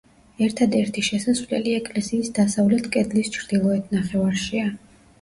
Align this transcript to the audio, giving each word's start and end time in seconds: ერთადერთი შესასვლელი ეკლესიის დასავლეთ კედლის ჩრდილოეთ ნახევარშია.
ერთადერთი 0.45 1.03
შესასვლელი 1.07 1.77
ეკლესიის 1.81 2.33
დასავლეთ 2.41 2.91
კედლის 2.99 3.33
ჩრდილოეთ 3.39 3.97
ნახევარშია. 4.01 4.71